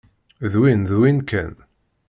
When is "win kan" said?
1.01-1.53